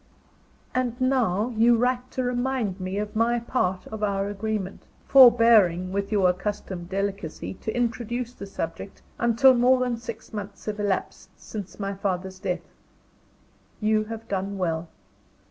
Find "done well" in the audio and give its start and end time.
14.27-14.87